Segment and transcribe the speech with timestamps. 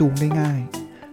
[0.00, 0.60] จูงได้ง่าย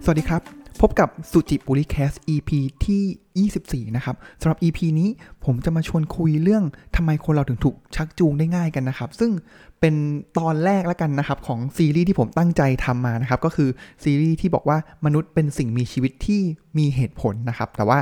[0.03, 0.41] สวัสดีครับ
[0.81, 2.49] พบกับสุจิปุริแคส EP
[2.85, 5.09] ที่ 24 นะครับสำหรับ EP นี้
[5.45, 6.63] ผมจะมาชวนคุยเรื่อง
[6.95, 9.31] ทำไมคนเราถึงถูกชักจูงได้ง่ายกันนะครับ ซึ่ง
[9.79, 9.95] เป็น
[10.39, 13.69] ตอนแรกแล้วกันนะครับ ของซีรีส์ที่ผมตั้งใจทำมานะครับ ก็คือ
[14.03, 16.41] ซีรีส์ที่บอกว่ามนุษย์เป็นสิ่งมีชีวิตที่
[16.77, 17.99] มีเหตุผลนะครับ แต่ว่า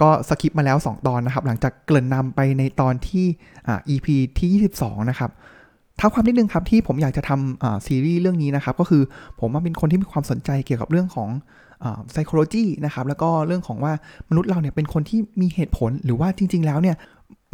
[0.00, 3.26] ก็สคิปมาแล้ว 2 ตอนนะครับ หลังจากเกริ่นนำไปในตอนที่
[3.88, 4.06] EP
[4.38, 4.50] ที่
[4.80, 5.30] 22 นะครับ
[5.98, 9.02] ท้าความนิดนึงครับที่ผมอยากจะทำซีรีส์เรื่องนี้นะครับ ก็คือ
[9.40, 11.28] ผมเป็นคนที่มีความสนใจเกี่ยวกับเรื่องของ
[12.12, 13.92] psychology นะครับ แล้วก็เรื่องของว่า
[14.30, 16.96] มนุษย์เราเนี่ยเป็นคนที่มีเหตุผลหรือว่าจริง ๆ แล้วเนี่ย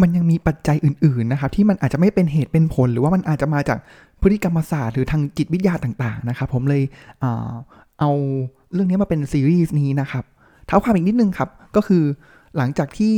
[0.03, 3.79] มันยังมีปัจจัยอื่น ๆ นะครับ ที่มันอาจจะไม่เป็นเหตุเป็นผล หรือว่ามันอาจจะมาจาก
[4.23, 6.83] พฤติกรรมศาสตร์หรือทางจิตวิทยาต่างๆนะครับ ผมเลย
[8.01, 8.11] เอา
[8.73, 10.25] เรื่องนี้มาเป็นซีรีส์นี้นะครับ
[10.67, 12.03] เท้าความอีกนิดนึงครับ ก็คือ
[12.57, 13.15] หลังจากที่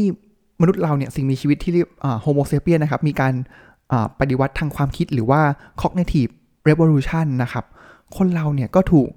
[0.61, 1.89] มนุษย์เราเนี่ยสิ่งมีชีวิตที่เรียก
[2.23, 3.35] โฮโมเซเปียนนะครับ มีการ
[4.21, 5.41] ปฏิวัติทางความคิดหรือว่า
[5.83, 6.33] cognitive
[6.69, 7.65] revolution นะครับ
[8.17, 9.09] คนเราเนี่ยก็ถูก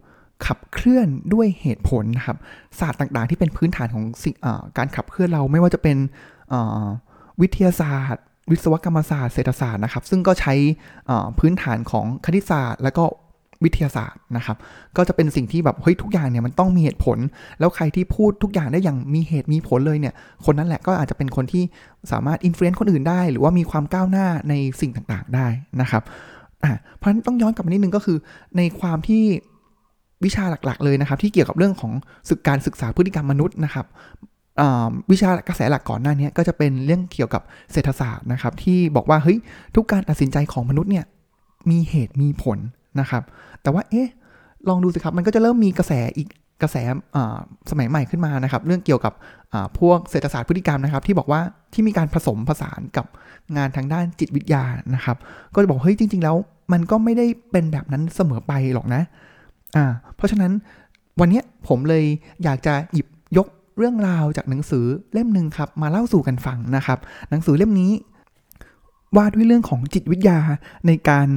[0.46, 2.38] ขับเคลื่อนด้วยเหตุผลนะครับ
[2.80, 4.36] ศาสตร์ต่างๆ ที่เป็นพื้นฐานของสิ่ง
[4.78, 5.98] การขับเคลื่อนเราไม่ว่าจะเป็น
[7.42, 10.54] วิทยาศาสตร์ วิศวกรรมศาสตร์เศรษฐศาสตร์นะครับ ซึ่งก็ใช้
[11.40, 13.06] พื้นฐานของคณิตศาสตร์ และก็
[13.64, 14.58] วิทยาศาสตร์นะครับ
[14.98, 17.18] ก็จะเป็นสิ่งที่แบบเฮ้ยทุกอย่างเนี่ยมันต้องมีเหตุผล
[17.60, 20.14] แล้วใครที่พูดทุกอย่างได้อย่างมีเหตุมีผลเลยเนี่ย
[20.46, 21.64] คนนั้นแหละก็อาจจะเป็นคนที่
[22.12, 25.48] สามารถ influence คนอื่นได้ หรือว่ามีความก้าวหน้าในสิ่งต่างๆได้
[25.82, 26.04] นะครับ
[26.64, 28.18] อ่าเพราะฉะนั้นต้องย้อนกลับมานิดนึงก็คือ
[28.58, 29.24] ในความที่
[30.26, 31.92] วิชาหลักๆ เลยนะครับ ที่เกี่ยวกับเรื่องของ
[32.30, 33.86] ศึกการศึกษาพฤติกรรมมนุษย์นะครับ
[35.12, 37.42] วิชากระแสหลักก่อนหน้านี้ก็จะเป็นเรื่องเกี่ยวกับ
[37.72, 39.38] เศรษฐศาสตร์นะครับ ที่บอกว่าเฮ้ย
[39.76, 41.06] ทุกการตัดสินใจของมนุษย์เนี่ย
[41.70, 42.60] มีเหตุมีผล
[43.00, 43.24] นะครับ
[43.62, 44.08] แต่ว่าเอ๊ะ
[44.70, 46.28] ลองดูสิครับมันก็จะเริ่มมีกระแสอีก
[46.62, 46.78] กระแส
[47.72, 49.14] สมัยใหม่ขึ้นมานะครับ เรื่องเกี่ยวกับ
[49.80, 51.42] พวกเศรษฐศาสตร์พฤติกรรมนะครับ ที่บอกว่า
[51.74, 53.06] ที่มีการผสมผสานกับ
[53.58, 54.64] งานทางด้านจิตวิทยา
[54.96, 55.18] นะครับ
[55.54, 56.36] ก็จะบอกเฮ้ยจริง ๆ แล้ว
[56.74, 59.02] มันก็ไม่ได้เป็นแบบนั้นเสมอไปหรอกนะ
[59.76, 59.86] อ่า
[60.16, 60.52] เพราะฉะนั้น
[61.20, 62.04] วันนี้ผมเลย
[62.44, 63.08] อยากจะหยิบ
[63.38, 63.48] ยก
[63.78, 67.92] เรื่องราวจากหนังสือเล่มหนึ่งครับ มาเล่าสู่กันฟังนะครับ หนังสือเล่มนี้
[69.16, 70.40] ว่าด้วยเรื่องของจิตวิทยา
[70.88, 71.28] ในการ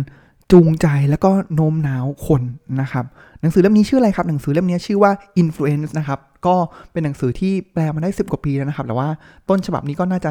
[0.52, 2.42] จูงใจแล้วก็โน้มน้าวคน
[2.80, 3.04] นะครับ
[3.40, 5.12] หนังสือเล่มนี้ชื่ออะไรครับ หนังสือเล่มนี้ชื่อว่า
[5.42, 6.54] Influence นะครับ ก็
[6.92, 9.08] เป็นหนังสือที่แปลมาได้ 10 กว่าปีแล้วนะครับ แต่ว่า
[9.48, 10.30] ต้นฉบับนี้ก็น่าจะ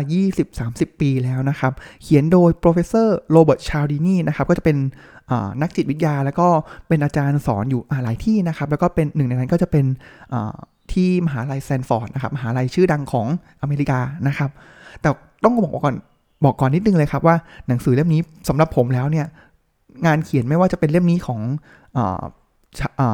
[0.49, 4.77] 20-30 ปีแล้วนะครับ เขียนโดย professor Robert Cialdini นะครับ ก็จะเป็น
[5.61, 6.47] นักจิตวิทยา แล้วก็
[6.87, 9.85] เป็นอาจารย์สอนอยู่หลายที่นะครับ แล้วก็เป็นหนึ่งในนั้นก็จะเป็น
[10.91, 13.27] ที่มหาลัยแซนฟอร์ดนะครับ มหาลัยชื่อดังของ
[13.61, 14.49] อเมริกานะครับ
[15.01, 15.09] แต่
[15.43, 15.95] ต้องบอกก่อน
[16.45, 17.35] บอกก่อนนิดนึงเลยครับว่า
[17.67, 19.25] หนังสือเล่มนี้สำหรับผมแล้วเนี่ย
[20.05, 21.39] งานเขียนไม่ว่าจะเป็นเล่มนี้ของ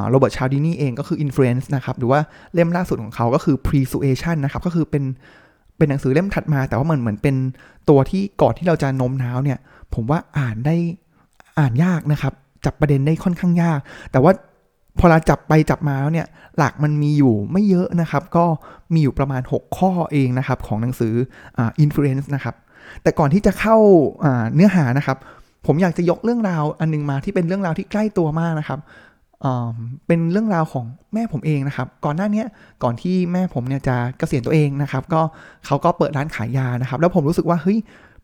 [0.09, 2.19] โรเบิร์ตชาดินีเองก็คือ Influence นะครับ หรือว่า
[2.53, 5.03] เล่มล่าสุดของเขาก็คือ Persuasion นะครับ ก็คือเป็น
[5.77, 7.35] เป็นหนังสือเล่มถัดมา แต่ว่ามันเหมือนเป็น
[7.89, 9.59] ตัวที่ก่อนที่เราจะโน้มน้าวเนี่ย
[9.93, 10.75] ผมว่าอ่านได้
[11.59, 12.33] อ่านยากนะครับ
[12.65, 13.79] จับประเด็นได้ค่อนข้างยาก
[14.11, 14.31] แต่ว่า
[14.99, 16.27] พอเราจับไปจับมาแล้วเนี่ย
[16.57, 18.45] หลักมันมีอยู่ไม่เยอะนะครับ ก็
[18.93, 21.13] มีอยู่ประมาณ 6 ข้อเองนะครับ ของหนังสือ
[21.57, 22.55] อ่า Influence นะครับ
[23.03, 23.77] แต่ก่อนที่จะเข้า
[24.55, 25.17] เนื้อหานะครับ
[25.65, 28.79] ผมอยากจะยกเรื่องราวอันนึงมาที่เป็นเรื่องราวที่ใกล้ตัวมากนะครับ
[30.07, 32.43] เป็นเรื่องราวของแม่ผมเองนะครับ ก่อนหน้านี้
[32.83, 35.21] ก่อนที่แม่ผมเนี่ยจะเกษียณตัวเองนะครับ ก็
[35.65, 37.79] เขาก็เปิดร้านขายยานะครับ แล้วผมรู้สึกว่าเฮ้ย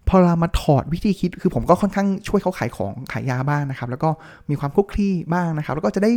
[0.09, 4.09] พอเรามาถอดวิธีคิดคือผมก็ค่อนข้างช่วยเขาขายของขายยาบ้างนะครับ แล้วก็
[4.49, 6.11] มีความคลุกคลีบ้างนะครับ แล้วก็จะได้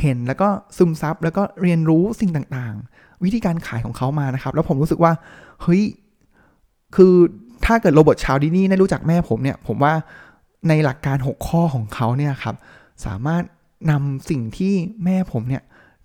[0.00, 5.12] เห็นแล้วก็ซึมซับแล้วก็เรียนรู้สิ่งต่างๆ วิธีการขายของเขามานะครับ แล้วผมรู้สึกว่า
[5.62, 5.82] เฮ้ย
[6.96, 7.14] คือ
[7.64, 9.92] ถ้าเกิด Robert Cialdini ได้รู้จักแม่ผมเนี่ย ผมว่า
[10.68, 12.54] ในหลักการ 6 ข้อของเขาเนี่ยครับ
[13.06, 13.42] สามารถ
[13.90, 15.62] นำสิ่งที่แม่ผมเนี่ย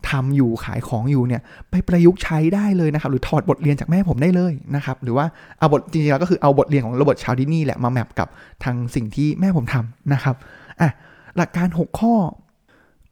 [0.10, 5.26] ทำอยู่ขายของอยู่เนี่ยไปประยุกต์ใช้ได้เลยนะครับ หรือถอดบทเรียนจากแม่ผมได้เลยนะครับ หรือว่า
[5.60, 8.28] เอาบทจริงๆแล้วก็คือเอาบทเรียนของ Robert Cialdini แหละมา map กับ
[8.64, 10.36] ทางสิ่งที่แม่ผมทำนะครับ
[10.82, 10.90] อะ
[11.38, 12.14] หลักการ 6 ข้อ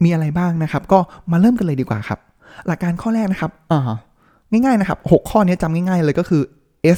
[0.03, 0.99] มีอะไรบ้างนะครับ ก็
[1.31, 2.19] มาเริ่มกันเลยดีกว่าครับ
[2.67, 3.81] หลักการข้อแรกนะครับอ่า
[4.51, 6.41] ง่ายๆนะครับ 6 ข้อนี้จำง่ายๆเลยก็คือ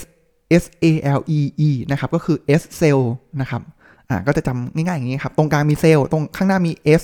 [0.62, 0.86] S A
[1.18, 3.00] L E E นะครับก็คือ S cell
[3.40, 3.62] นะครับ
[4.10, 7.02] อ่าก็จะจำง่ายๆอย่างนี้ครับ ตรงกลางมีเซลล์ตรงข้างหน้ามี S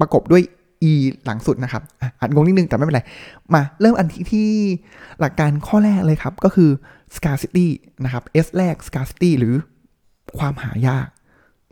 [0.00, 0.42] ประกบด้วย
[0.90, 0.92] E
[1.26, 1.82] หลังสุดนะครับ
[2.18, 3.02] อ่านงงนิดนึงแต่ไม่เป็นไร
[3.54, 4.48] มาเริ่มอันที่ที่
[5.20, 6.70] หลักการข้อแรกเลยครับ ก็คือ
[7.16, 7.66] scarcity
[8.04, 9.54] นะครับ S แรก scarcity หรือ
[10.38, 11.06] ความหายาก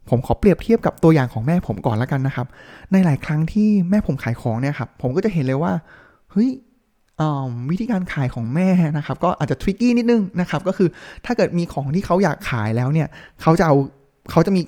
[0.08, 2.46] ผมขอเปรียบเทียบกับตัวอย่างของแม่ผมก่อนแล้วกันนะครับ
[2.92, 5.72] ในหลายครั้งที่แม่ผมขายของเนี่ยครับ ผมก็จะเห็นเลยว่า
[6.32, 6.50] เฮ้ย
[7.70, 10.88] วิธีการขายของแม่นะครับ ก็อาจจะทริกกี้นิดนึงนะครับ ก็คือ
[11.24, 13.08] ถ้าเกิดมีของที่เขาอยากขายแล้วเนี่ย
[13.42, 13.76] เขาจะเอา
[14.30, 14.62] เขาจะมี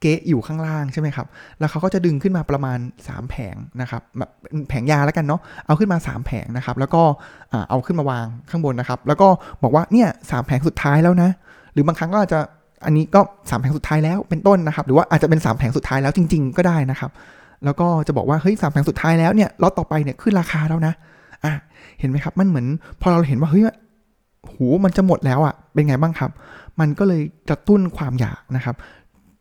[0.00, 1.26] เก๊อยู่ข้างล่างใช่ไหมครับ
[1.58, 4.30] แล้วเขาก็จะดึงขึ้นมาประมาณ 3 แผงนะครับแบบ
[4.68, 7.02] แผงยาแล้วกันเนาะ เอาขึ้นมา 3 แผงนะครับ แล้วก็
[7.70, 9.28] เอาขึ้นมาวางข้างบนนะครับ แล้วก็
[9.62, 11.30] บอกว่าเนี่ยสแผงสุดท้ายแล้วนะ
[11.72, 12.40] หรือบางครั้งก็อาจจะ
[12.86, 17.10] อันนี้ก็ 3 แผงสุดท้ายแล้วเป็นต้นนะครับ หรือว่าอาจจะเป็น 3 แผงสุดท้ายแล้วจริง ๆ ก็ได้นะครับ
[17.64, 20.94] แล้วก็จะบอกว่าเฮ้ยสามแผงสุดท้ายแล้วเนี่ยล็อตต่อไปเนี่ยขึ้นราคาแล้วนะ
[21.44, 21.52] อะ
[22.00, 22.66] เห็นไหมครับ มันเหมือน
[23.00, 23.64] พอเราเห็นว่าเฮ้ย
[24.52, 26.30] หูมันจะหมดแล้วอะ่ะเป็นไงบ้างครับ
[26.80, 28.76] มันก็เลยกระตุ้นความอยากนะครับ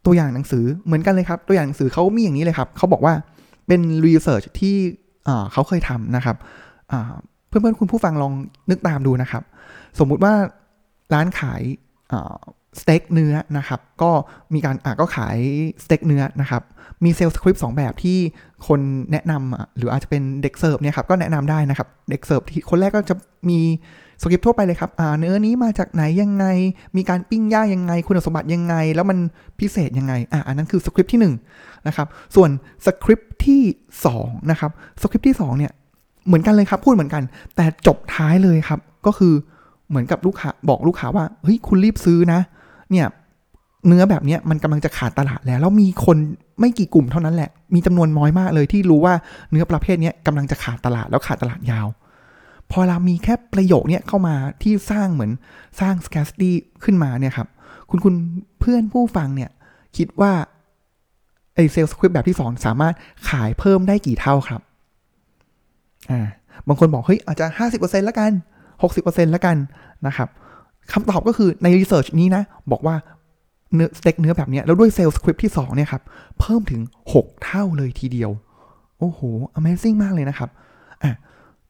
[0.05, 3.13] ตัวอย่างหนังสือเหมือนกันเลยครับ ตัวอย่างหนังสือเขามีอย่างนี้เลยครับเขาบอกว่า
[3.67, 4.75] เป็น research ที่
[5.51, 6.37] เขาเคยทำนะครับ
[7.47, 8.33] เพื่อนๆคุณผู้ฟังลอง
[8.69, 9.43] นึกตามดูนะครับ
[9.99, 10.33] สมมุติว่า
[11.13, 11.61] ร้านขาย
[12.79, 14.11] สเต็กเนื้อนะครับ ก็
[14.53, 15.37] มีการอะก็ขาย
[15.83, 16.63] สเต็กเนื้อนะครับ
[17.03, 18.17] มี sales script แบบที่
[18.67, 18.79] คน
[19.11, 23.15] แนะนำหรืออาจจะเป็นเด็กเสิร์ฟเนี่ยครับก็แนะนำได้นะครับ เด็กเสิร์ฟที่คนแรกก็จะ
[23.49, 23.59] มี
[24.21, 26.45] สคริปต์ทั่วไปเลยครับอ่าเนื้อนี้มาจากไหนยังไง
[26.97, 29.17] มีการปิ้งย่างยังไง คุณสมบัติยังไง แล้วมัน
[29.59, 32.49] พิเศษยังไงอ่าอันนั้นคือสคริปต์ที่1นะครับ ส่วน
[32.85, 33.61] สคริปต์ที่
[34.07, 34.71] 2นะครับ
[35.01, 35.71] สคริปต์ที่2เนี่ย
[36.27, 37.23] เหมือนกันเลยครับพูดเหมือนกัน
[37.55, 39.33] แต่จบท้ายเลยครับก็คือ
[39.89, 43.07] เหมือนกับลูกค้าบอกลูกค้าว่าเฮ้ยคุณรีบซื้อนะเนี่ย
[43.87, 46.17] เนื้อแบบนี้มันกำลังจะขาดตลาดแล้ว แล้วมีคน
[46.59, 49.13] ไม่กี่กลุ่มเท่านั้นแหละ มีจำนวนน้อยมากเลยที่รู้ว่า
[49.51, 51.87] เนื้อประเภทนี้กำลังจะขาดตลาดแล้วขาดตลาดยาว
[52.71, 55.31] พอเรามีแค่ประโยคนี้เข้ามาที่สร้างเหมือน
[55.79, 56.51] สร้าง scarcity
[56.83, 57.47] ขึ้นมาเนี่ยครับ
[57.89, 58.15] คุณคุณ
[58.59, 59.49] เพื่อนผู้ฟังเนี่ย
[59.97, 60.31] คิดว่า
[61.55, 62.93] ไอ้ sales script แบบที่ 2 สามารถ
[63.29, 64.61] ขายเพิ่มได้กี่เท่าครับ
[66.11, 66.27] อ่า
[66.67, 68.31] บางคนบอกเฮ้ยอาจจะ 50%แล้วกัน
[68.81, 69.57] 60%แล้วกัน
[70.07, 70.29] นะครับ
[70.91, 72.95] คำตอบก็คือใน research นี้นะ บอกว่า
[73.75, 76.01] เนื้อสเต็กเนื้อแบบนี้แล้วด้วย sales script ที่ 2 เนี่ยครับ
[76.39, 76.81] เพิ่มถึง
[77.13, 78.31] 6 เท่าเลยทีเดียว
[78.99, 79.19] โอ้โห
[79.57, 80.49] Amazing มากเลยนะครับ
[81.03, 81.13] อะ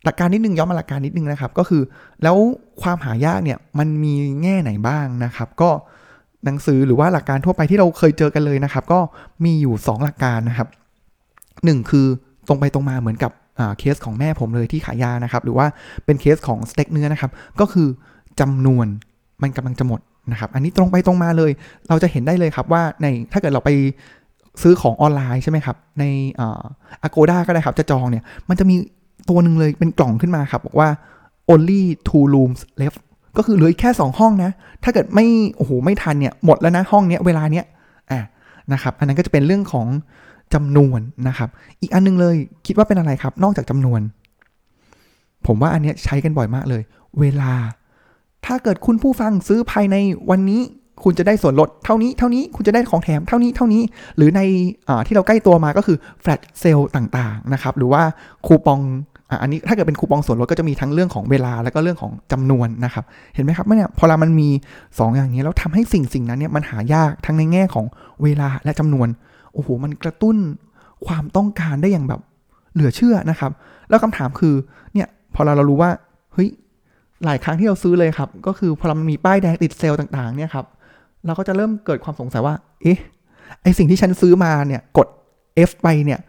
[0.04, 1.82] หลักการนิดนึงย้อนมาหลักการนิดนึงนะครับ ก็คือ
[2.24, 2.38] แล้ว
[2.82, 5.70] ความหายากเนี่ยมันมีแง่ไหนบ้างนะครับ ก็
[6.46, 9.00] หนังสือหรือว่าหลักการทั่วไปที่เราเคยเจอกันเลยนะครับ ก็
[9.46, 10.68] มีอยู่ 2 หลักการนะครับ
[11.34, 12.08] 1 คือ
[12.48, 13.32] ตรงไปตรงมาเหมือนกับ
[13.80, 15.68] เคสของแม่ผมเลยที่ขายยานะครับ หรือว่า
[16.06, 17.88] เป็นเคสของสเต็กเนื้อนะครับ ก็คือ
[18.40, 18.88] จำนวน
[19.42, 20.00] มันกำลังจะหมด
[20.32, 21.52] นะครับ อันนี้ตรงไปตรงมาเลย
[21.90, 23.72] เราจะเห็นได้เลยครับว่าในถ้าเกิดเราไป
[24.62, 26.04] ซื้อของออนไลน์ใช่ไหมครับ ใน
[27.04, 28.76] อาโกด้าก็ได้ครับ จะจองเนี่ย มันจะมี
[29.30, 30.90] ตัวหนึ่งเลยเป็นกล่องขึ้นมาครับ บอกว่า
[31.52, 33.00] only two rooms left
[33.38, 34.52] ก็คือเหลือแค่ 2 ห้องนะ
[34.84, 35.26] ถ้าเกิดไม่
[35.56, 37.66] โอ้โหไม่ทันเนี่ยหมดแล้วนะห้องเนี้ยเวลาเนี้ย
[38.12, 38.22] อะ
[38.74, 39.88] นะครับ อันนั้นก็จะเป็นเรื่องของ
[40.54, 41.50] จำนวนนะครับ
[41.82, 42.36] อีกอันนึงเลย
[42.68, 44.02] คิดว่าเป็นอะไรครับ นอกจากจำนวน
[45.48, 46.82] ผมว่าอันนี้ใช้กันบ่อยมากเลย
[47.20, 47.52] เวลา
[48.46, 49.96] ถ้าเกิดคุณผู้ฟังซื้อภายใน
[50.30, 50.62] วันนี้
[51.04, 53.82] คุณจะได้ส่วนลดเท่านี้เท่านี้คุณจะได้ของแถมเท่านี้เท่านี้
[54.18, 54.42] หรือใน
[55.08, 58.02] ที่เราใกล้ตัวมาก็คือแฟลชเซลต่างๆนะครับหรือว่า
[58.46, 58.80] คูปอง
[59.42, 63.04] อันนี้ถ้าเกิดเป็นคูปองส่วนลดก็จะมีทั้งเรื่องของเวลาแล้วก็เรื่องของจำนวนนะครับ
[63.34, 64.50] เห็นไหมครับเนี่ยพอเรามันมี
[64.82, 67.86] 2 อย่างนี้แล้วทำให้สิ่งสิ่งนั้นเนี่ยมันหายากทั้งในแง่ของ
[68.24, 69.08] เวลาและจำนวน
[69.54, 70.38] โอ้โหมันกระตุ้น
[71.06, 72.22] ความต้องการได้อย่างแบบ
[72.74, 73.52] เหลือเชื่อนะครับ
[73.90, 74.54] แล้วคำถามคือ
[74.94, 75.92] เนี่ยพอเราเรารู้ว่า
[76.34, 76.50] เฮ้ย
[77.26, 80.66] หลายครั้งที่เราซื้อเลยครับ ก็คือพอมันมีป้ายแดงติดเซลล์ต่างๆเนี่ยครับ
[81.26, 83.00] เราก็จะเริ่มเกิดความสงสัยว่า เอ๊ะ
[83.64, 85.08] ไอสิ่งที่ฉันซื้อมาเนี่ยกด
[85.70, 86.20] F ไปเนี่ย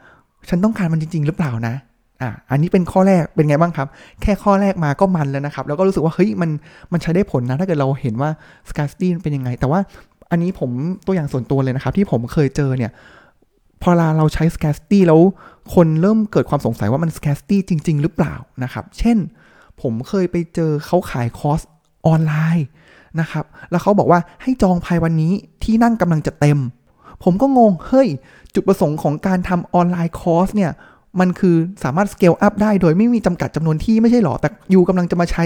[0.48, 1.74] ฉันต้องการมันจริง ๆ หรือเปล่านะ
[2.22, 3.88] อะอันนี้เป็นข้อแรกเป็นไงบ้างครับ
[4.22, 6.50] แค่ข้อแรกมาก็มันแล้วนะครับ แล้วก็รู้สึกว่าเฮ้ยมัน
[6.92, 8.30] มันใช้ได้ผลนะ ถ้าเกิดเราเห็นว่า
[8.70, 9.80] s c a r c i t y เป็นยังไง แต่ว่า
[10.30, 10.70] อันนี้ผม
[11.06, 12.90] ตัวอย่างส่วนตัวเลยนะครับ ที่ผมเคยเจอเนี่ย
[13.82, 15.20] พอเราใช้ s c a r c i t y แล้ว
[15.74, 19.18] คนเริ่มเกิดความสงสัยว่ามัน s c a r c i t y จริง ๆ หรือเปล่านะครับ เช่น
[19.82, 21.60] ผมเคยไปเจอเขาขายคอร์ส
[22.06, 22.66] ออนไลน์
[23.20, 25.32] นะครับ แล้วเขาบอกว่าให้จองภายวันนี้
[25.64, 26.58] ที่นั่งกำลังจะเต็ม
[27.24, 28.08] ผมก็งง เฮ้ย
[28.54, 30.72] จุดประสงค์ของการทำ online course เนี่ย
[31.20, 35.44] มันคือสามารถ scale up ได้โดยไม่มีจำกัดจำนวนที่ไม่ใช่หรอ แต่ you กำลังจะมาใช้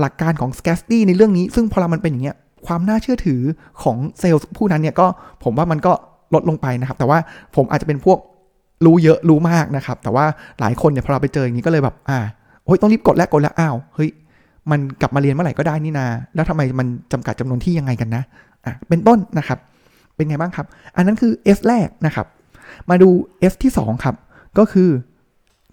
[0.00, 3.40] หลักการของ s c a s t y ในเรื่องนี้ ซึ่งพอเรามันเป็นอย่างเงี้ย ความน่าเชื่อถือ
[3.82, 5.06] ของเซลล์ผู้นั้นเนี่ยก็
[5.44, 5.92] ผมว่ามันก็
[6.34, 7.18] ลดลงไปนะครับ แต่ว่า
[7.56, 8.18] ผมอาจจะเป็นพวก
[8.84, 10.24] รู้เยอะรู้มากนะครับ แต่ว่า
[10.60, 12.18] หลายคนเนี่ยพอเราไปเจออย่างนี้ก็เลยแบบ อ่า
[12.68, 14.10] ฮ้ยต้องรีบกดแล้วกดแล้วอ้าวเฮ้ย
[14.70, 18.22] มันกลับมาเรียนเมื่อไหร่ก็ได้นี่นา แล้วทำไมมันจำกัดจำนวนที่ยังไงกันนะ
[18.64, 19.58] อะเป็นต้นนะครับ
[20.16, 22.26] เป็นไงบ้างครับ อันนั้นคือ S แรกนะครับ
[22.90, 23.08] มาดู
[23.50, 24.14] S ที่ 2 ครับ
[24.58, 24.88] ก็คือ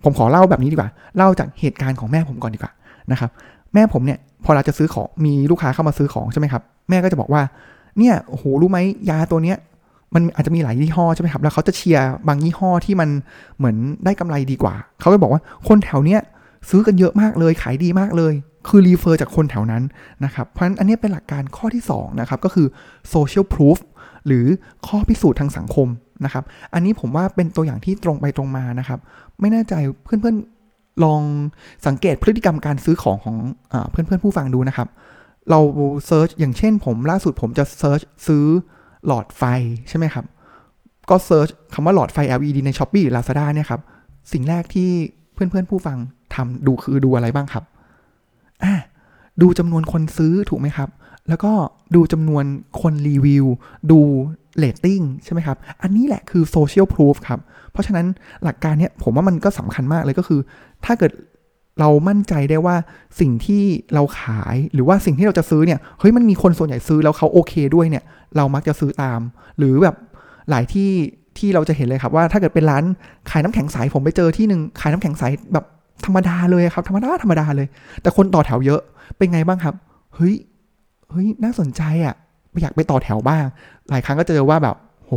[0.03, 2.71] ผมขอเล่าแบบนี้ดีกว่า เล่าจากเหตุการณ์ของแม่ผมก่อนดีกว่า
[3.11, 3.29] นะครับ
[3.73, 7.41] แม่ผมเนี่ยพอเราจะซื้อของมีลูกค้าเข้ามาซื้อของใช่ไหมครับ แม่ก็จะบอกว่า
[7.97, 8.79] เนี่ยโอ้โหรู้ไหม
[9.09, 9.57] ยาตัวเนี้ย
[10.13, 13.09] มันอาจจะมีหลายยี่ห้อใช่ไหมครับ แล้วเขาจะเชียร์บางยี่ห้อที่มัน
[13.57, 13.75] เหมือน
[14.05, 16.21] ได้กำไรดีกว่า เขาก็บอกว่าคนแถวเนี้ย
[16.69, 18.33] ซื้อกันเยอะมากเลยขายดีมากเลย
[18.67, 19.83] คือรีเฟอร์จากคนแถวนั้น
[20.25, 22.67] นะครับเพราะฉะนั้นอันนี้เป็นหลักการข้อที่2นะครับก็คือ
[23.13, 23.77] social proof
[24.27, 24.45] หรือ
[24.87, 25.87] ข้อพิสูจน์ทางสังคม
[26.25, 28.99] นะครับ อันนี้ผมว่าเป็นตัวอย่างที่ตรงไปตรงมานะครับ
[29.39, 29.73] ไม่แน่ใจ
[30.03, 31.21] เพื่อนๆลอง
[31.87, 34.87] สังเกตพฤติกรรมการซื้อของของเพื่อนๆผู้ฟังดูนะครับ
[35.49, 35.59] เรา
[36.05, 38.45] search อย่างเช่นผมล่าสุดผมจะ search ซื้อ
[39.07, 39.43] หลอดไฟ
[39.89, 40.25] ใช่ไหมครับ
[41.09, 43.81] ก็ search คำว่าหลอดไฟ LED ใน Shopee หรือ Lazada เนี่ยครับ
[44.31, 44.89] สิ่งแรกที่
[45.33, 45.97] เพื่อนๆผู้ฟัง
[46.37, 47.63] ทำดูคือดูอะไรบ้างครับ
[48.63, 48.73] อะ
[49.41, 50.89] ดูจำนวนคนซื้อถูกไหมครับ
[51.29, 51.51] แล้วก็
[51.95, 52.45] ดูจำนวน
[52.81, 53.45] คนรีวิว
[53.91, 53.99] ดู
[54.57, 57.39] เรตติ้งใช่ไหมครับ อันนี้แหละคือ social proof ครับ
[57.71, 58.05] เพราะฉะนั้น
[58.43, 60.39] หลักการเนี้ยผมว่ามันก็สำคัญมากเลยก็คือ
[60.85, 61.11] ถ้าเกิด
[61.79, 62.75] เรามั่นใจได้ว่า
[63.19, 63.63] สิ่งที่
[63.93, 68.03] เราขายหรือว่าสิ่งที่เราจะซื้อเนี่ยเฮ้ยมันมีคนส่วนใหญ่ซื้อแล้วเขาโอเคด้วยเนี่ย
[68.37, 69.19] เรามักจะซื้อตาม
[69.57, 69.95] หรือแบบ
[70.49, 70.89] หลายที่
[71.37, 72.83] ที่เราจะเห็นเลยครับว่าถ้าเกิดเป็นร้าน
[73.31, 75.65] ขายน้ำแข็งใสผมไปเจอที่หนึ่งขายน้ำแข็งใสแบบ
[76.05, 77.67] ธรรมดาเลยครับ ธรรมดาธรรมดาเลย
[78.01, 78.81] แต่คนต่อแถวเยอะ
[79.17, 79.75] เป็นไงบ้างครับ
[80.15, 80.35] เฮ้ย
[81.11, 82.15] เฮ้ยน่าสนใจอะ่ะ
[82.61, 83.43] อยากไปต่อแถวบ้าง
[83.89, 84.75] หลายครั้งก็เจอว่าแบบ
[85.05, 85.13] โห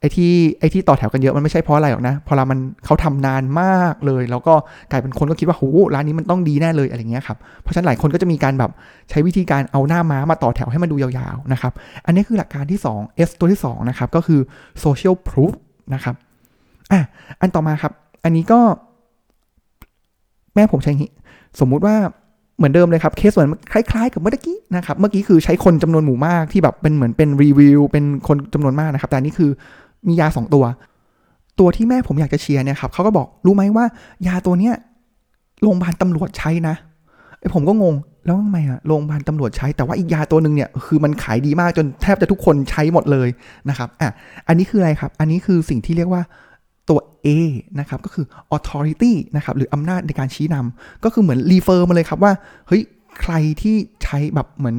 [0.00, 4.54] ไอ้ที่ไอ้ที่ต่อแถวกันเยอะมันไม่ใช่เพราะอะไรหรอกนะ พอเรามันเขาทำนานมากเลย แล้วก็
[4.90, 5.62] กลายเป็นคนก็คิดว่าโห
[5.94, 8.70] ร้านนี้มันต้องดีแน่เลยอะไรเงี้ยครับ เพราะฉะนั้นหลายคนก็จะมีการแบบ
[9.10, 11.72] ใช้วิธีการเอาหน้าม้ามาต่อแถวให้มันดูยาวๆนะครับ
[12.06, 14.40] อันนี้คือหลักการที่ 2 S ตัวที่2นะครับก็คือ
[14.84, 15.52] social proof
[15.94, 16.14] นะครับ
[16.92, 17.00] อะ
[17.40, 17.92] อันต่อมาครับ
[18.24, 18.60] อันนี้ก็
[20.54, 21.10] แม่ผมใช้งี้
[21.60, 21.96] สมมุติว่า
[22.56, 29.50] เหมือนเดิมเลยครับ เคสเหมือนคล้ายๆ กับเมื่อกี้นะครับ เมื่อกี้คือใช้คนจำนวนหมู่มากที่แบบเป็นเหมือนเป็นรีวิวเป็นคนจำนวนมากนะครับ แต่นี่คือ
[30.08, 30.64] มียา 2 ตัว
[31.58, 33.84] ตัวที่แม่ผมอยากจะเชียร์เนี่ยครับเขาก็บอกรู้ไหมว่า
[34.26, 34.74] ยาตัวเนี้ย
[35.62, 36.74] โรงพยาบาลตำรวจใช้นะ
[37.40, 43.28] ไอผมก็งงแล้วทำไมอะโรงพยาบาลตำรวจใช้แต่ว่าอีกยาตัวหนึ่งเนี่ยคือมันขายดีมากจนแทบจะทุกคนใช้หมดเลย
[43.68, 44.10] นะครับอะ
[44.48, 46.22] อันนี้คืออะไรครับ อันนี้คือสิ่งที่เรียกว่า
[46.90, 47.28] ตัว A
[47.80, 52.32] นะครับ ก็คือ authority นะครับ หรืออำนาจในการชี้นำ ก็คือเหมือนรีเฟอร์มาเลยครับว่า
[52.68, 52.82] เฮ้ย
[53.20, 54.78] ใครที่ใช้แบบเหมือน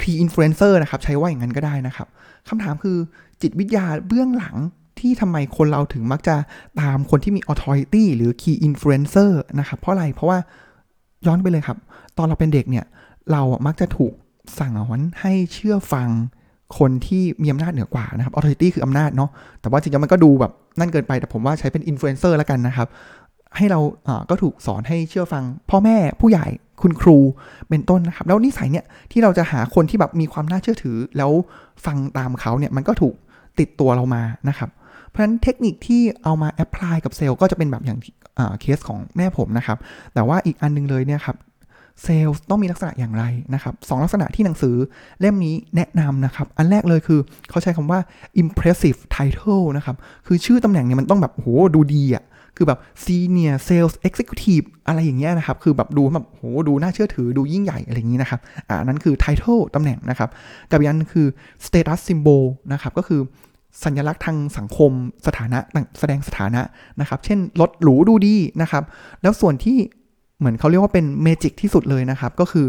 [0.00, 2.08] key influencer นะครับ ใช้ว่าอย่างนั้นก็ได้นะครับ
[2.48, 2.96] คำถามคือ
[3.42, 4.56] จิตวิทยาเบื้องหลัง
[5.00, 6.36] ที่ทำไมคนเราถึงมักจะ
[6.80, 10.38] ตามคนที่มี authority หรือ key influencer นะครับ เพราะอะไร เพราะว่า
[11.26, 11.78] ย้อนไปเลยครับ
[12.16, 12.86] ตอนเราเป็นเด็กเนี่ย
[13.32, 14.12] เรามักจะถูก
[14.58, 16.08] สั่งสอนให้เชื่อฟัง
[16.78, 22.88] คนที่มีอำนาจเหนือกว่านะครับ authority คืออำนาจเนาะแต่ว่าจริงๆมันก็ดูแบบนั่นเกินไปแต่ผมว่าใช้เป็น influencer แล้วกันนะครับ
[23.56, 23.80] ให้เรา
[24.30, 26.46] ก็ถูกสอนให้เชื่อฟัง พ่อแม่ผู้ใหญ่
[26.82, 27.18] คุณครู
[27.68, 31.30] เป็นต้นนะครับ แล้วนิสัยเนี่ยที่เราจะหาคนที่แบบมีความน่าเชื่อถือ แล้ว
[31.86, 33.14] ฟังตามเขาเนี่ยมันก็ถูก
[33.58, 34.70] ติดตัวเรามานะครับ
[35.08, 37.98] เพราะฉะนั้นเทคนิคที่เอามาแอพพลายกับเซลล์ก็จะเป็นแบบอย่าง
[38.60, 39.78] เคสของแม่ผมนะครับ
[40.14, 41.36] แต่ว่าอีกอันนึงเลยเนี่ยครับ
[42.04, 44.76] เซลล์ต้องมีลักษณะอย่างไรนะครับสลักษณะที่หนังสือ
[45.20, 48.00] เล่มนี้แนะนำนะครับ อันแรกเลยคือเขาใช้คำว่า
[48.42, 52.24] impressive title นะครับ คือชื่อตำแหน่งเนี่ยมันต้องแบบโหดูดีอะ
[52.56, 60.28] คือแบบ senior sales executive อะไรอย่างเงี้ยนะครับ คือแบบดูแบบโหดูน่าเชื่อถือดูยิ่งใหญ่อะไรอย่างงี้นะครับอ่านั้นคือ title ตำแหน่งนะครับ
[60.70, 61.26] กับอีกอันคือ
[61.66, 63.20] status symbol นะครับก็คือ
[63.84, 64.92] สัญลักษณ์ทางสังคม
[65.26, 65.58] สถานะ
[65.98, 66.60] แสดงสถานะ
[67.00, 68.84] นะครับ เช่นรถหรูดูดีนะครับ
[69.22, 69.78] แล้วส่วนที่
[70.40, 72.66] เหมือนเขาเรียกว่าเป็นเมจิกที่สุดเลยนะครับ ก็คือ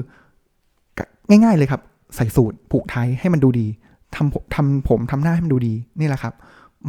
[1.29, 1.81] ง่าย ๆเลยครับ
[2.15, 3.67] ใส่สูตรผูกไทยให้มันดูดี
[4.15, 6.33] ทำทำผมทำหน้าให้มันดูดีนี่แหละครับ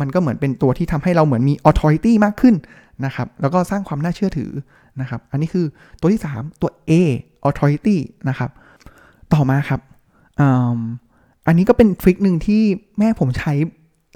[0.01, 2.55] มันก็เหมือนเป็นตัวที่ทำให้เราเหมือนมี authority มากขึ้น
[3.05, 4.51] นะครับ แล้วก็สร้างความน่าเชื่อถือ
[5.01, 5.67] นะครับ อันนี้คือ
[6.01, 6.93] ตัวที่ 3 ตัว A
[7.49, 7.97] authority
[8.29, 8.51] นะครับ
[9.33, 9.81] ต่อมาครับ
[10.41, 10.43] อ
[11.47, 12.63] อันนี้ก็เป็นทริคหนึ่งที่
[12.99, 13.53] แม่ผมใช้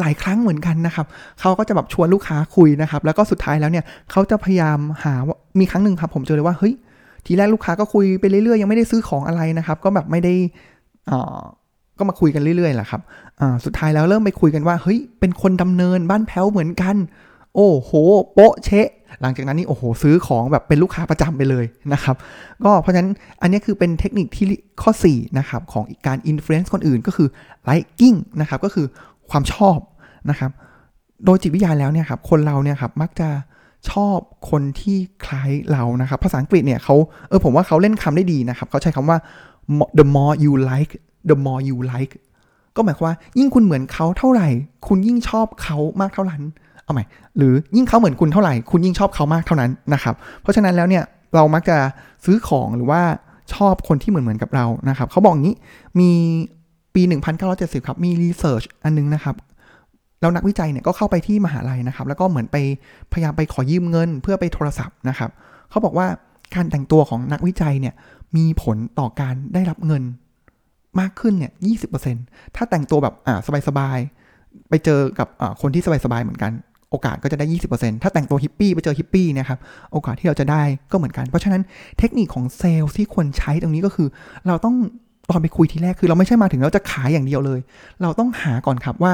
[0.00, 1.07] หลายครั้งเหมือนกันนะครับ
[1.41, 6.75] เขาก็จะแบบชวนลูกค้าคุยนะครับ แล้วก็สุดท้ายแล้วเนี่ยเขาจะพยายามหาว่ามีครั้งหนึ่งครับ ผมเจอเลยว่าเฮ้ย
[7.26, 10.35] ทีแรกลูกค้าก็คุยไปเรื่อยๆยังไม่ได้ซื้อของอะไรนะครับ ก็แบบไม่ได้
[11.11, 11.41] อ่า
[11.99, 13.00] ก็มาคุยกันเรื่อยๆแหละครับ
[13.41, 16.97] อ่าสุดท้ายแล้วเริ่มไปคุยกันว่าเฮ้ยเป็นคนดำเนินบ้านแพ้วเหมือนกัน
[17.55, 17.91] โอ้โห
[18.35, 18.88] โป๊ะเชะ
[19.21, 22.17] หลังจากนั้นนี่โอ้โหซื้อของแบบเป็นลูกค้าประจำไปเลยนะครับ
[22.65, 23.11] ก็เพราะฉะนั้น
[23.43, 24.47] อันนี้คือเป็นเทคนิคที่
[24.83, 27.29] ข้อ4นะครับของการ influence คนอื่นก็คือ
[27.69, 28.87] liking นะครับก็คือ
[29.30, 29.78] ความชอบ
[30.30, 30.50] นะครับ
[31.25, 33.28] โดยจิตวิทยาแล้วเนี่ยครับคนเราเนี่ยครับมักจะ
[33.90, 34.18] ชอบ
[34.50, 36.95] คนที่คล้ายเรานะครับ ภาษาอังกฤษเนี่ยเขา
[37.28, 39.18] เออผมว่าเขาเล่นคำได้ดีนะครับ เขาใช้คำว่า
[39.99, 40.92] the more you like
[41.30, 42.14] the more you like
[42.76, 44.49] ก็หมายความว่ายิ่งคุณเหมือนเขาเท่าไหร่
[44.88, 46.42] คุณยิ่งชอบเขามากเท่านั้น
[46.85, 47.04] เอาใหม่
[47.37, 51.04] หรือยิ่งเขาเหมือนคุณเท่าไหร่ คุณยิ่งชอบเขามากเท่านั้นนะครับ เพราะฉะนั้นแล้วเนี่ย
[51.35, 51.76] เรามักจะ
[52.25, 53.00] ซื้อของหรือว่า
[53.54, 55.56] ชอบคนที่เหมือนเหมือนกับเรานะครับเขาบอกงี้
[56.00, 56.11] มี
[56.97, 57.03] ปี
[57.45, 59.37] 1970 ครับ มี research อันนึงนะครับ
[60.21, 62.57] แล้วนักวิจัยเนี่ยก็เข้าไปที่มหาลัยนะครับ แล้วก็เหมือนไป
[63.12, 65.31] พยายามไปขอยืมเงินเพื่อไปโทรศัพท์นะครับ
[65.71, 66.07] เขาบอกว่า
[66.55, 67.95] การแต่งตัวของนักวิจัยเนี่ย
[68.37, 70.03] มีผลต่อการได้รับเงิน
[71.00, 71.73] มากขึ้นเนี่ยยี
[72.57, 73.38] ถ้าแต่งตัวแบบอ่า
[73.69, 75.29] สบายๆ ไปเจอกับ
[75.61, 76.53] คนที่สบายๆ เหมือนกัน
[76.91, 79.59] โอกาสก็จะได้ 20%ถ้าแต่งตัวฮิปปี้ไปเจอฮิปปี้นะครับ
[79.93, 80.62] โอกาสที่เราจะได้
[80.93, 81.62] ก็เหมือนกัน เพราะฉะนั้น
[81.99, 84.09] เทคนิคของเซลล์ที่ควรใช้ตรงนี้ก็คือ
[84.47, 84.76] เราต้อง
[85.30, 87.61] ตอนไปคุยทีแรกคือเราไม่ใช่มาถึงเราจะขายอย่างเดียวเลย
[88.02, 89.12] เราต้องหาก่อนครับว่า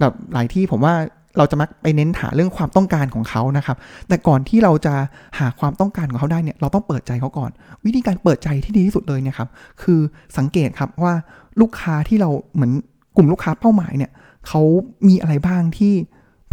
[0.00, 0.94] แบบหลายที่ผมว่า
[1.38, 3.76] เราจะมักไปเน้นหาเรื่องความต้องการของเขานะครับ
[4.08, 4.94] แต่ก่อนที่เราจะ
[5.38, 7.50] หาความต้องการของเขาได้เนี่ย เราต้องเปิดใจเขาก่อน
[7.84, 9.48] วิธีการเปิดใจที่ดีที่สุดเลยเนี่ยครับ
[9.82, 10.00] คือ
[10.38, 11.14] สังเกตครับว่า
[11.60, 12.72] ลูกค้าที่เราเหมือน
[13.16, 14.10] กลุ่มลูกค้าเป้าหมายเนี่ย
[14.48, 14.62] เขา
[15.08, 15.92] มีอะไรบ้างที่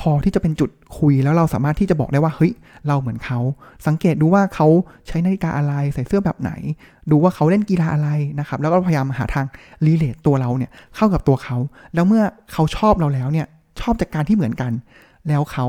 [0.01, 2.53] พอที่จะเป็นจุดคุยแล้วเราสามารถที่จะบอกได้ว่าเฮ้ย
[2.87, 3.39] เราเหมือนเขา
[3.87, 4.67] สังเกตดูว่าเขา
[5.07, 6.51] ใช้นาฬิกาอะไรใส่เสื้อแบบไหน
[7.11, 8.09] ดูว่าเขาเล่นกีฬาอะไร
[8.39, 9.45] นะครับ แล้วก็พยายามหาทาง
[9.85, 11.57] รีเลทตัวเราเนี่ยเข้ากับตัวเขา
[11.93, 12.23] แล้วเมื่อ
[12.53, 13.47] เขาชอบเราแล้วเนี่ย
[13.81, 14.71] ชอบจากการที่เหมือนกัน
[15.27, 15.65] แล้วเขา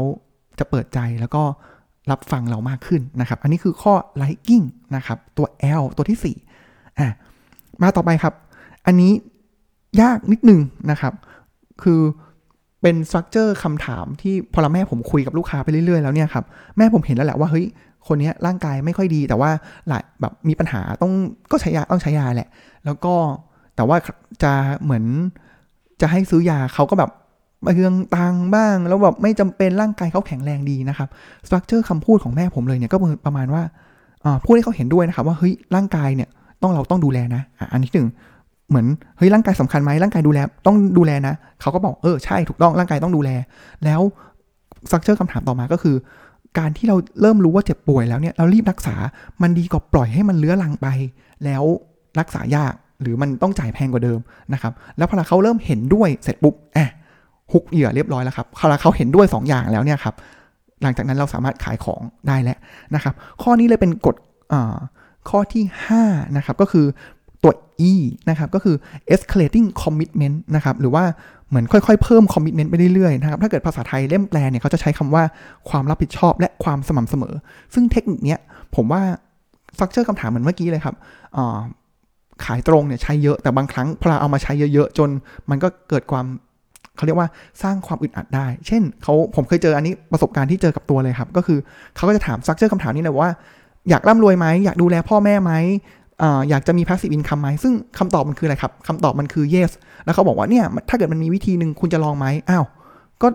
[0.59, 1.43] จะเปิดใจแล้วก็
[2.11, 4.65] รับฟังเรามากขึ้นนะครับ อันนี้คือข้อ liking
[4.97, 5.47] นะครับ ตัว
[5.81, 7.09] L ตัวที่4อะ
[7.83, 8.35] มาต่อไปครับ
[8.87, 9.13] อันนี้
[10.03, 11.15] ยากนิดนึงนะครับ
[11.83, 12.01] คือ
[12.83, 16.45] เป็นสตรัคเจอร์คำถามที่พอเราแม่ผมคุยกับลูกค้าไปเรื่อยๆแล้วเนี่ยครับ
[16.77, 17.67] แม่ผมเห็นแล้วแหละว่าเฮ้ย
[18.07, 19.51] คนนี้ร่างกายไม่ค่อยดี แต่ว่า
[19.89, 21.13] หลายแบบมีปัญหาต้อง
[21.51, 22.49] ก็ใช้ยาต้องใช้ยาแหละ
[22.85, 23.15] แล้วก็
[23.77, 23.97] แต่ว่า
[24.43, 24.53] จะ
[24.83, 25.05] เหมือน
[26.01, 27.11] จะให้ซื้อยาเขาก็แบบ
[27.75, 31.09] เรื่องตังบ้าง แล้วแบบไม่จำเป็นร่างกายเขาแข็งแรงดีนะครับ
[31.47, 33.63] สตรัคเจอร์คำพูดของแม่ผมเลยเนี่ยก็ประมาณว่า
[34.45, 36.29] พูดให้เขาเห็นด้วยนะครับว่าเฮ้ยร่างกายเนี่ย
[36.63, 37.43] ต้องเราต้องดูแลนะ
[37.73, 38.09] อันที่หนึ่ง
[38.69, 43.31] เหมือนเฮ้ยร่างกายสำคัญไหมร่างกายดูแลต้องดูแลนะเขาก็บอกเออใช่ถูกต้องร่างกายต้องดูแล
[43.85, 44.01] แล้ว
[44.89, 45.97] สตรัคเจอร์คำถามต่อมาก็คือ
[46.59, 48.97] การที่เราเริ่มรู้ว่าเจ็บป่วยแล้วเนี่ยเรารีบรักษา
[49.43, 50.87] มันดีกว่าปล่อยให้มันเลื้อรังไป
[51.45, 51.63] แล้ว
[52.21, 54.19] รักษายากหรือมันต้องจ่ายแพงกว่าเดิม
[54.53, 56.91] นะครับ แล้วพอเขาเริ่มเห็นด้วยเสร็จปุ๊บแอะ
[57.53, 60.15] ฮุกเหยื่อเรียบร้อยแล้วครับพอเขาเห็นด้วย 2 อย่างแล้วเนี่ยครับ
[60.83, 62.59] หลังจากนั้นเราสามารถขายของได้แล้ว
[62.95, 64.17] นะครับ ข้อนี้เลยเป็นกฎ
[65.29, 65.65] ข้อที่
[66.01, 66.87] 5นะครับก็คือ
[67.43, 67.53] ตัว
[67.91, 67.93] E
[68.31, 68.77] นะครับ ก็คือ
[69.15, 71.05] escalating commitment นะครับ หรือว่า
[71.49, 75.23] เหมือนค่อยๆ เพิ่ม commitment ไปเรื่อยๆ นะครับ ถ้าเกิดภาษาไทยเล่มแปลเนี่ยเขาจะใช้คำว่า
[75.69, 77.35] ความรับผิดชอบและความสม่ำเสมอ
[77.75, 78.41] ซึ่งเทคนิคเนี้ย
[78.77, 79.03] ผมว่า
[79.79, 80.95] ฟักเจอคำถามเหมือนเมื่อกี้เลยครับ
[82.45, 85.09] ขายตรงเนี่ยใช้เยอะแต่บางครั้งพอเราเอามาใช้เยอะๆ จน
[85.51, 86.27] มันก็เกิดความ
[86.97, 87.29] เขาเรียกว่า
[87.63, 91.59] สร้างความอึดอัดได้ เช่นเขาผมเคยเจออันนี้ประสบการณ์ที่เจอกับตัวเลยครับ ก็คือ
[91.97, 93.33] เขาก็จะถามซักเจอคำถามนี้เลยว่า
[93.91, 95.53] อยากร่ำรวยไหมอยากดูแลพ่อแม่ไหม
[96.49, 99.71] อยากจะมี passive income ไหมซึ่งคำตอบมันคืออะไรครับคำตอบมันคือ yes
[100.05, 102.65] แล้วเขาบอกว่าเนี่ยถ้าเกิดมันมีวิธีหนึ่งคุณจะลองไหมอ้าว
[103.23, 103.29] ก็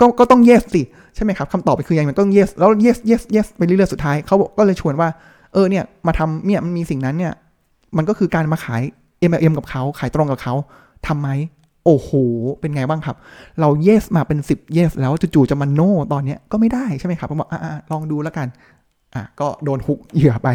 [0.00, 0.82] ก็ก็ต้อง yes สิ
[1.14, 5.08] ใช่ไหมครับคำตอบไปคือยังมันก็ต้อง yes แล้ว yes yes yes ไปเรื่อยๆสุดท้ายเขาก็เลยชวนว่า
[5.52, 7.32] เออเนี่ยมาทำเนี่ยมันมีสิ่งนั้นเนี่ย
[7.96, 8.82] มันก็คือการมาขาย
[9.30, 10.54] MLM กับเขาขายตรงกับเขา
[11.06, 11.28] ทำไหม
[11.84, 12.10] โอ้โห
[12.60, 13.16] เป็นไงบ้างครับ
[13.60, 18.46] เรา yes มาเป็น 10 yes แล้วจู่ๆจะมา no ตอนเนี้ยก็ไม่ได้ใช่ไหมครับผมบอกอ่าลองดูแล้วกัน
[19.18, 20.48] อะก็โดนฮุกเหยื่อไป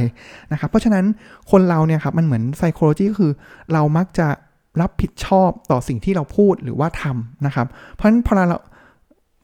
[0.52, 1.06] นะครับ เพราะฉะนั้น
[1.52, 3.32] คนเราเนี่ยครับมันเหมือน psychology ก็คือ
[3.74, 4.28] เรามักจะ
[4.82, 8.46] รับผิดชอบต่อสิ่งที่เราพูดหรือว่าทำนะครับ เพราะฉะนั้นพอเรา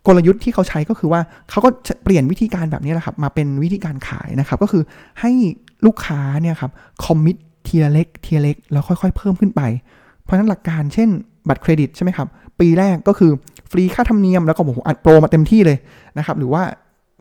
[0.07, 1.69] กลยุทธ์ที่เขาใช้ก็คือว่าเขาก็
[2.03, 4.83] เปลี่ยนวิธีการแบบนี้แหละครับ มาเป็นวิธีการขายนะครับ ก็คือ
[5.21, 5.31] ให้
[5.85, 6.71] ลูกค้าเนี่ยครับ
[7.05, 9.61] commit ทีละเล็กทีละเล็กแล้วค่อยๆ เพิ่มขึ้นไป
[10.23, 11.09] เพราะฉะนั้นหลักการเช่น
[11.47, 12.27] บัตรเครดิตใช่ไหมครับ
[12.59, 13.31] ปีแรกก็คือ
[13.71, 15.77] ฟรีค่าธรรมเนียมแล้วก็ผมอัดโปรมาเต็มที่เลย
[16.17, 16.63] นะครับ หรือว่า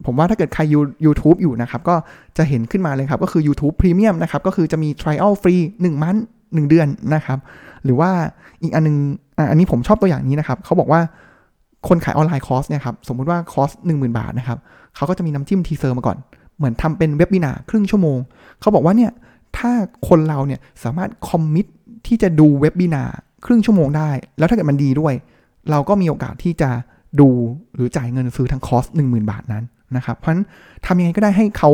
[0.06, 1.94] ผมว่าถ้าเกิดใครยู YouTube อยู่นะครับ ก็
[2.36, 7.38] จะเห็นขึ้นมาเลยครับ ก็คือ YouTube Premium นะครับ ก็คือจะมี trial ฟรี1 month 1 เดือนนะครับ
[7.84, 8.10] หรือว่า
[8.62, 8.96] อีกอันนึง
[9.50, 11.00] อันนี้ผมชอบตัวอย่างนี้นะครับเขาบอกว่า
[11.88, 14.58] คนขายออนไลน์คอร์สเนี่ยครับสมมุติว่าคอร์ส10,000 บาทนะครับ
[14.96, 16.16] เขาก็จะมีน้ำจิ้ม teaser มาก่อน
[16.56, 18.18] เหมือนทำเป็น webinar ครึ่งชั่วโมง
[18.60, 19.10] เขาบอกว่าเนี่ย
[19.58, 19.70] ถ้า
[20.08, 21.66] คนเราเนี่ยสามารถ commit
[22.06, 23.04] ที่จะดู webinar
[23.46, 25.14] ครึ่งชั่วโมงได้ แล้วถ้าเกิดมันดีด้วย
[25.70, 26.70] เราก็มีโอกาสที่จะ
[27.20, 27.28] ดู
[27.74, 29.64] หรือจ่ายเงินซื้อทั้งคอร์ส10,000 บาทนั้น
[29.96, 30.44] นะครับ เพราะฉะนั้น
[30.86, 31.70] ทำยังไงก็ได้ให้เขา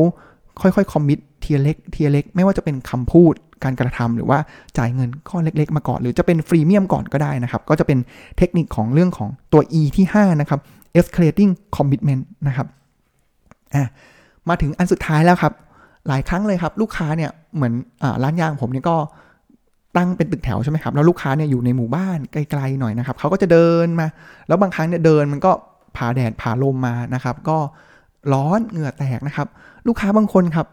[0.61, 4.39] ค่อยๆ commit ทีละเล็กทีละเล็ก ไม่ว่าจะเป็นคำพูดการกระทำหรือว่า
[4.79, 7.99] จ่ายเงินก้อนเล็ก ๆ มาก่อน หรือจะเป็น freemium ก่อนก็ได้นะครับ ก็จะเป็น
[8.39, 10.61] เทคนิคของเรื่องของตัว E ที่5นะครับ
[10.99, 12.67] escalating commitment นะครับ
[13.75, 13.89] อะ
[14.49, 15.53] มาถึงอันสุดท้ายแล้วครับ
[16.09, 17.73] หลายครั้งเลยครับ ลูกค้าเนี่ยเหมือน
[18.03, 18.97] อร้านยางผมเนี่ยก็
[19.97, 24.07] ตั้งเป็นตึกแถวใช่ไหมครับ แล้วลูกค้าเนี่ยอยู่ในหมู่บ้านไกลๆหน่อยนะครับเขาก็จะเดินมา
[24.49, 25.53] แล้วบางครั้งเนี่ยเดินมันก็
[25.97, 27.59] ผ่าแดดผ่าลมมานะครับ ก็
[28.33, 29.47] ร้อนเหงื่อแตกนะครับ
[29.89, 30.67] ลูกค้าบางคนครับ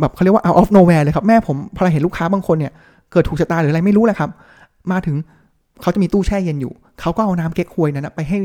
[0.00, 2.72] แบบเขาเรียกว่า out of nowhere เลยครับ แม่ผมพอเห็นลูกค้าบางคนเนี่ย
[3.12, 4.30] เกิดถูกชะตาหรืออะไรไม่รู้แหละครับ
[4.92, 5.16] มาถึง
[5.82, 8.38] เขาจะมีตู้แช่เย็นอยู่ เขาก็เอาน้ำเก๊กฮวยนั้นไปให้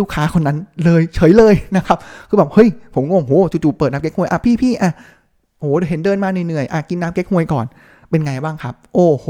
[0.00, 4.90] ลูกค้าคนนั้นเลยเฉยเลยนะครับ คือแบบเฮ้ยผมงงโหจู่ๆเปิดน้ำเก๊กฮวยอะพี่พี่อะ
[5.58, 7.66] โหเห็นเดินมาเหนื่อยๆอะกินน้ำเก๊กฮวยก่อน
[8.10, 9.26] เป็นไงบ้างครับ โอ้โห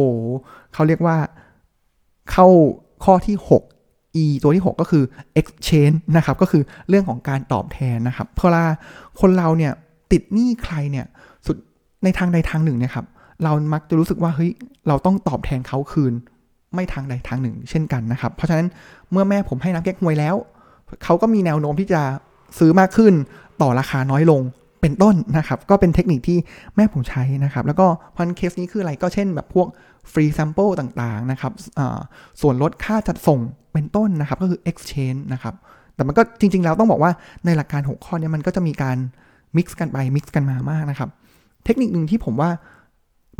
[0.75, 1.17] เขาเรียกว่า
[2.31, 2.47] เข้า
[3.05, 3.76] ข้อที่ 6
[4.23, 5.05] e ตัวที่ 6 ก็คือ
[5.41, 8.65] exchange นะครับก็คือเรื่องของการตอบแทนนะครับเพราะว่า
[9.21, 9.73] คนเราเนี่ย
[10.13, 11.07] ติดหนี้ใครเนี่ย
[11.47, 11.57] สุด
[12.05, 13.07] ในทางใดทางหนึ่งเนี่ยครับ
[13.45, 14.51] เรามักจะรู้สึกว่าเฮ้ย
[14.89, 16.13] เราต้องตอบแทนเขาคืน
[16.75, 18.67] ไม่ทางใดทางหนึ่ง เช่นกันนะครับ เพราะฉะนั้น
[19.11, 20.35] เมื่อแม่ผมให้น้ำเก๊กฮวยแล้ว
[21.05, 22.03] เขาก็มีแนวโน้มที่จะ
[22.59, 23.13] ซื้อมากขึ้น
[23.63, 24.43] ต่อราคาน้อยลง
[24.81, 26.39] เป็นต้นนะครับ ก็เป็นเทคนิคที่
[26.77, 29.69] แม่ผมใช้นะครับ แล้วก็พันเคสนี้คืออะไรก็เช่นแบบพวก
[30.13, 31.53] free sample ต่างๆนะครับ
[32.41, 33.41] ส่วนลดค่าจัดส่ง
[33.77, 35.55] เป็นต้นนะครับก็คือ exchange นะครับ
[35.95, 37.13] แต่มันก็จริง ๆ แล้วต้องบอกว่า
[37.45, 38.97] ในหลักการ 6 ข้อนี้มันก็จะมีการ
[39.57, 41.11] mix กันไป mix กันมามากนะครับ
[41.65, 42.51] เทคนิคหนึ่งที่ผมว่า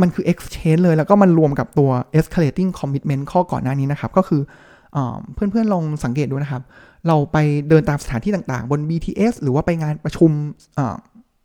[0.01, 4.43] มันคือ exchange เลยแล้วก็มันรวมกับตัว escalating commitment ข้อก่อนหน้านี้นะครับ ก็คือ
[4.97, 4.99] อ
[5.35, 6.63] เพื่อนๆลองสังเกตดูนะครับ
[7.07, 7.37] เราไป
[7.69, 10.31] เดินตามสถานที่ต่างๆ บน BTS หรือว่าไปงานประชุม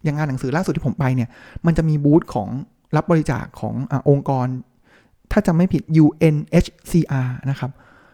[0.04, 1.30] อย่างงานหนังสือล่าสุดที่ผมไปเนี่ย
[1.65, 2.49] มันจะมีบูธของ
[2.95, 4.47] รับบริจาคของอองค์กร
[5.32, 7.71] ถ้าจำไม่ผิด UNHCR นะครับ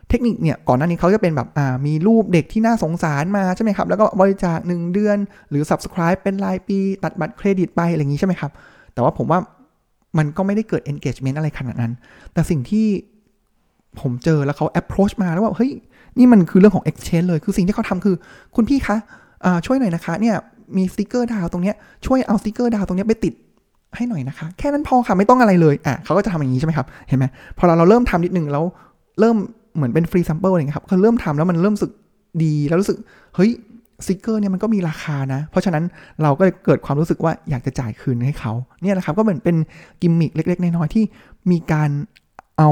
[0.10, 1.48] เทคนิคเนี่ยก่อนหน้านี้เขาจะเป็นแบบ
[1.86, 5.18] มีรูปเด็กที่น่าสงสารมาใช่ไหมครับ แล้วก็บริจาค1เดือน
[5.50, 8.52] หรือ subscribe เป็นรายปี ตัดบัตรเครดิตไปอะไรอย่างนี้ใช่ไหมครับ
[8.94, 9.40] แต่ว่าผมว่า
[10.18, 11.92] มันก็ไม่ได้เกิด engagement อะไรขนาดนั้น
[12.34, 12.88] แต่สิ่งที่
[14.02, 15.72] ผมเจอแล้วเขา approach มาแล้วว่าเฮ้ย
[16.18, 18.16] นี่มันคือเรื่องของ exchange เลยคือสิ่งที่เขาทำคือ
[18.56, 18.98] คุณพี่คะ
[19.66, 20.36] ช่วยหน่อยนะคะเนี่ย
[20.78, 23.34] มีสติกเกอร์ดาวตรงเนี้ยช่วยเอาสติกเกอร์ดาวตรงเนี้ยไปติด
[23.96, 27.26] ให้หน่อยนะคะ แค่นั้นพอค่ะไม่ต้องอะไรเลยอะเขาก็จะทำอย่างนี้ใช่ไหมครับเห็นไหม
[27.58, 28.64] พอเราเราเริ่มทำนิดนึงแล้ว
[29.20, 29.38] เริ่ม
[29.78, 31.94] เหมือนเป็น free sample อะไรเงี้ยครับเขาเริ่มทำแล้วมันเริ่มรู้สึก
[32.44, 32.98] ดีแล้วรู้สึก
[33.36, 33.52] เฮ้ย
[34.06, 35.84] สติกเกอร์เนี่ยมันก็มีราคานะ เพราะฉะนั้น
[36.24, 39.56] เราก็เลยเกิดความรู้สึกว่าอยากจะจ่ายคืนให้เขาเนี่ยนะครับก็เหมือนเป็น
[40.02, 41.04] กิมมิคเล็กๆ น้อยๆที่
[41.52, 41.90] มีการ
[42.58, 42.70] เอา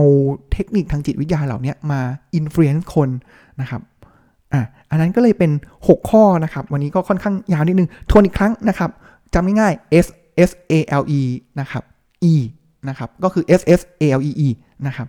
[0.51, 2.01] เทคนิคทางจิตวิทยาเหล่านี้มา
[2.35, 3.09] อิม f ฟ u e n c e คน
[3.61, 3.81] นะครับ
[4.53, 8.89] อะอันนั้นก็เลยเป็น 6 ข้อนะครับ วันนี้ก็ค่อนข้างยาวนิดนึงทวนอีกครั้งนะครับ
[9.33, 10.07] จำง่ายๆ S
[10.49, 11.21] S A L E
[11.59, 11.83] นะครับ
[12.31, 12.33] E
[12.89, 14.49] นะครับก็คือ S S A L E E
[14.87, 15.07] นะครับ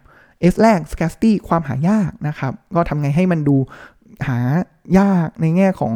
[0.53, 3.57] S แรก scarcity ความหายากนะครับ ก็ทำไงให้มันดู
[4.27, 4.39] หา
[4.99, 5.95] ยากในแง่ของ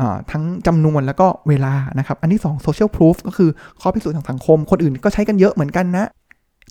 [0.00, 6.06] อทั้งจำนวนแล้วก็เวลานะครับ อันที่ 2 social proof ก็คือข้อพิสูจน์ทางสังคม คนอื่นก็ใช้กันเยอะเหมือนกันนะ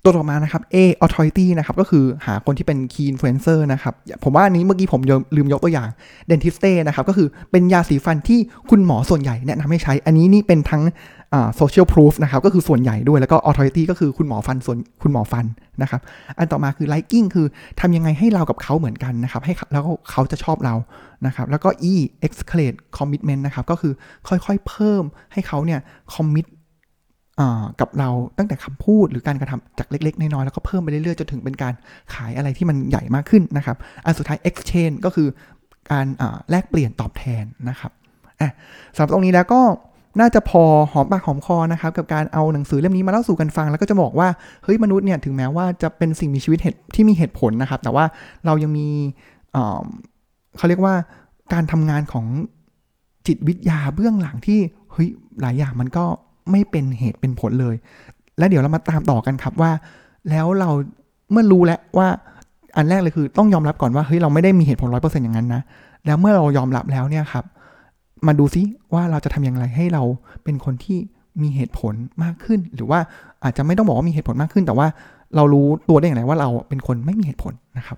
[0.04, 5.02] ตัวต่อมานะครับ A authority นะครับ ก็คือหาคนที่เป็น key influencer นะครับ ผมว่าอันนี้เมื่อกี้ผม
[5.36, 5.90] ลืมยกตัวอย่าง
[6.30, 8.40] dentiste นะครับ ก็คือเป็นยาสีฟันที่
[8.70, 10.84] คุณหมอส่วนใหญ่แนะนำให้ใช้ อันนี้นี่เป็นทั้ง
[11.60, 15.46] social proof นะครับก็คือส่วนใหญ่ด้วยแล้วก็ authority ก็คือคุณหมอฟันส่วนคุณหมอฟัน
[15.82, 16.02] นะครับ
[16.38, 17.48] อันต่อมาคือ liking คือ
[17.80, 20.76] ทำยังไงให้เรากับเขาเหมือนกันนะครับ ให้แล้วเขาจะชอบเรา
[21.26, 21.94] นะครับ แล้วก็ E
[22.26, 23.94] escalate commitment นะครับ ก็คือ
[24.28, 25.80] ค่อยๆเพิ่มให้เขาเนี่ย
[26.14, 26.48] commit
[27.82, 31.74] กับเราตั้งแต่คำพูดหรือการกระทำจากเล็ก ๆ น้อยๆแล้วก็เพิ่มไปเรื่อยๆจนถึงเป็นการ
[32.14, 35.28] ขายอะไรที่มันใหญ่มากขึ้นนะครับ อันสุดท้าย exchange ก็คือ
[35.92, 36.06] การ
[36.50, 37.92] แลกเปลี่ยนตอบแทนนะครับ
[38.42, 38.52] อะ
[38.96, 39.62] สำหรับตรงนี้แล้วก็
[40.20, 44.28] น่าจะพอหอมปากหอมคอนะครับกับการเอาหนังสือเล่มนี้มาเล่าสู่กันฟัง แล้วก็จะบอกว่า
[44.64, 46.60] เฮ้ยมนุษย์เนี่ยถึงแม้ว่าจะเป็นสิ่งมีชีวิต
[46.96, 48.06] ที่มีเหตุผลนะครับ แต่ว่า
[48.46, 48.88] เรายังมี
[50.58, 50.94] เขาเรียกว่า
[51.54, 52.26] การทำงานของ
[53.28, 54.60] จิตวิทยาเบื้องหลังที่
[54.92, 55.10] เฮ้ย
[55.42, 56.06] หลายอย่างมันก็
[56.52, 57.76] ไม่เป็นเหตุเป็นผลเลย
[58.38, 59.72] และเดี๋ยวเรามาตามต่อกันครับว่า
[60.30, 60.70] แล้วเรา
[61.32, 62.08] เมื่อรู้แล้วว่า
[62.78, 65.62] อันแรกเลยคือต้องยอมรับก่อนว่าเฮ้ยเราไม่ได้มีเหตุผลร้อยเปอร์เซ็นต์อย่างนั้นนะ
[66.06, 67.46] แล้วเมื่อเรายอมรับแล้วเนี่ยครับ
[68.28, 68.62] มาดูซิ
[68.94, 70.04] ว่าเราจะทำอย่างไรให้เรา
[70.44, 70.98] เป็นคนที่
[71.42, 73.00] มีเหตุผลมากขึ้น หรือว่า
[73.44, 74.88] อาจจะไม่ต้องบอกว่ามีเหตุผลมากขึ้น แต่ว่า
[75.36, 77.98] เรารู้ตัวได้อย่างไรว่าเราเป็นคนไม่มีเหตุผลนะครับ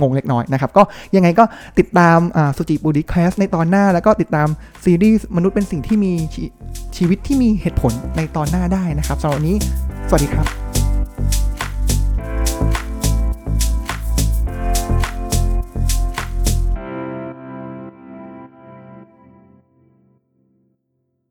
[0.00, 0.82] งงเล็กน้อยนะครับ ก็
[1.16, 1.44] ยังไงก็
[1.78, 2.18] ติดตาม
[2.56, 4.48] สุจิบูดิคลาสในตอนหน้า แล้วก็ติดตาม
[4.84, 6.12] ซีรีส์มนุษย์เป็นสิ่งที่มี
[6.96, 9.56] ชีวิตที่มีเหตุผลในตอนหน้าได้นะครับสำหรับวันนี้
[10.08, 10.71] สวัสดีครับ